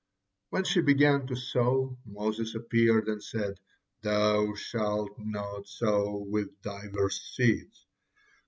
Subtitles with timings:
[0.49, 3.59] When she began to sow, Moses appeared and said:
[4.01, 7.85] 'Thou shalt not sow with divers seeds.'